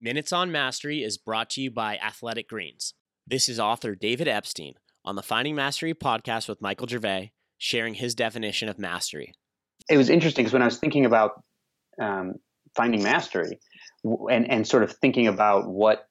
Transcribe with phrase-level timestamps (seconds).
[0.00, 2.94] Minutes on Mastery is brought to you by Athletic Greens.
[3.26, 4.74] This is author David Epstein
[5.04, 9.32] on the Finding Mastery podcast with Michael Gervais, sharing his definition of mastery.
[9.90, 11.42] It was interesting because when I was thinking about
[12.00, 12.34] um,
[12.76, 13.58] finding mastery
[14.30, 16.06] and, and sort of thinking about what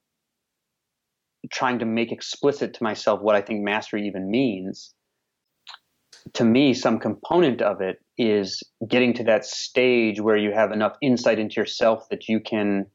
[1.49, 4.93] trying to make explicit to myself what I think mastery even means,
[6.33, 10.97] to me, some component of it is getting to that stage where you have enough
[11.01, 12.87] insight into yourself that you can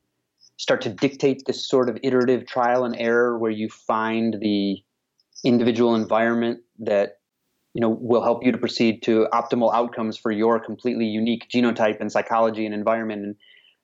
[0.62, 4.77] start to dictate this sort of iterative trial and error where you find the
[5.45, 7.18] individual environment that
[7.74, 12.01] you know will help you to proceed to optimal outcomes for your completely unique genotype
[12.01, 13.34] and psychology and environment and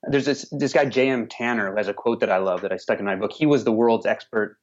[0.05, 1.27] there's this this guy J.M.
[1.27, 3.33] Tanner who has a quote that I love that I stuck in my book.
[3.33, 4.57] He was the world's expert,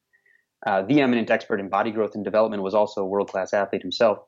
[0.65, 2.63] uh, the eminent expert in body growth and development.
[2.63, 4.19] Was also a world class athlete himself,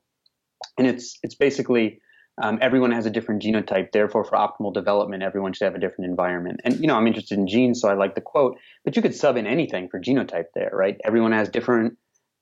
[0.78, 2.02] and it's it's basically
[2.42, 3.92] um, everyone has a different genotype.
[3.92, 6.62] Therefore, for optimal development, everyone should have a different environment.
[6.64, 8.58] And you know, I'm interested in genes, so I like the quote.
[8.86, 10.98] But you could sub in anything for genotype there, right?
[11.04, 11.98] Everyone has different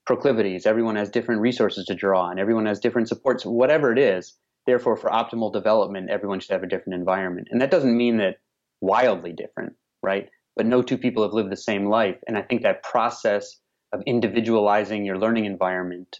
[0.05, 0.65] proclivities.
[0.65, 2.39] Everyone has different resources to draw on.
[2.39, 3.45] Everyone has different supports.
[3.45, 4.37] Whatever it is.
[4.65, 7.49] Therefore, for optimal development, everyone should have a different environment.
[7.51, 8.37] And that doesn't mean that
[8.81, 10.29] wildly different, right?
[10.55, 12.17] But no two people have lived the same life.
[12.27, 13.59] And I think that process
[13.93, 16.17] of individualizing your learning environment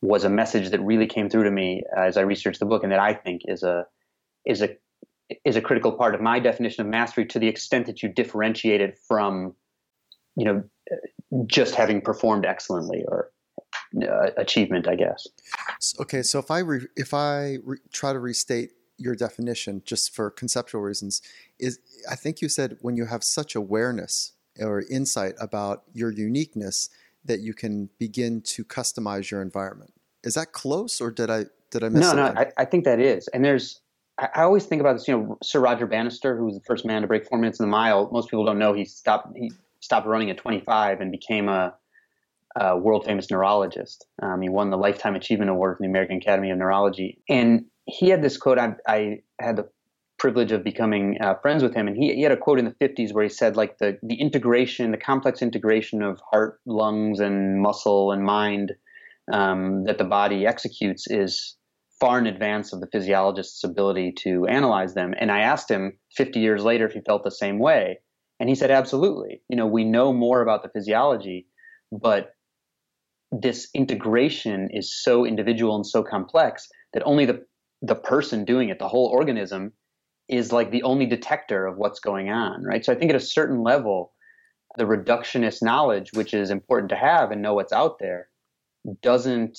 [0.00, 2.92] was a message that really came through to me as I researched the book, and
[2.92, 3.86] that I think is a
[4.44, 4.76] is a
[5.44, 8.80] is a critical part of my definition of mastery to the extent that you differentiate
[8.80, 9.54] it from,
[10.36, 10.64] you know,
[11.46, 13.30] just having performed excellently or
[14.02, 15.26] uh, achievement, I guess.
[16.00, 20.30] Okay, so if I re- if I re- try to restate your definition just for
[20.30, 21.22] conceptual reasons,
[21.58, 21.78] is
[22.10, 26.90] I think you said when you have such awareness or insight about your uniqueness
[27.28, 29.92] that you can begin to customize your environment.
[30.24, 32.00] Is that close, or did I did I miss?
[32.00, 32.34] No, something?
[32.34, 33.28] no, I, I think that is.
[33.28, 33.80] And there's,
[34.18, 35.06] I, I always think about this.
[35.06, 37.66] You know, Sir Roger Bannister, who was the first man to break four minutes in
[37.66, 38.10] the mile.
[38.12, 39.36] Most people don't know he stopped.
[39.36, 41.74] He stopped running at 25 and became a,
[42.56, 44.06] a world famous neurologist.
[44.20, 47.22] Um, he won the Lifetime Achievement Award from the American Academy of Neurology.
[47.28, 48.58] And he had this quote.
[48.58, 49.68] I, I had the
[50.18, 52.74] privilege of becoming uh, friends with him, and he, he had a quote in the
[52.86, 57.60] 50s where he said, like the the integration, the complex integration of heart, lungs, and
[57.62, 58.72] muscle and mind
[59.32, 61.56] um, that the body executes is
[62.00, 65.14] far in advance of the physiologist's ability to analyze them.
[65.18, 67.98] And I asked him 50 years later if he felt the same way,
[68.40, 69.42] and he said, absolutely.
[69.48, 71.46] You know, we know more about the physiology,
[71.90, 72.34] but
[73.32, 77.44] this integration is so individual and so complex that only the
[77.80, 79.72] the person doing it, the whole organism,
[80.28, 82.84] is like the only detector of what's going on, right?
[82.84, 84.12] So I think at a certain level,
[84.76, 88.28] the reductionist knowledge, which is important to have and know what's out there,
[89.02, 89.58] doesn't,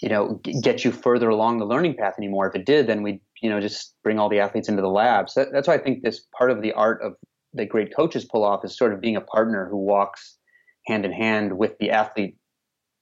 [0.00, 2.48] you know, get you further along the learning path anymore.
[2.48, 5.30] If it did, then we'd, you know, just bring all the athletes into the lab.
[5.30, 7.14] So that, that's why I think this part of the art of
[7.54, 10.36] that great coaches pull off is sort of being a partner who walks
[10.86, 12.36] hand in hand with the athlete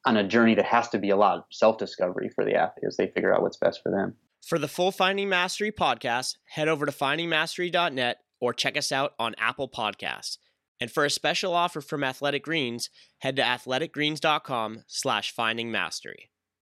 [0.04, 2.96] on a journey that has to be a lot of self-discovery for the athlete as
[2.96, 4.14] they figure out what's best for them.
[4.42, 9.36] For the full Finding Mastery podcast, head over to findingmastery.net or check us out on
[9.38, 10.38] Apple Podcasts.
[10.80, 16.31] And for a special offer from Athletic Greens, head to athleticgreens.com slash finding mastery.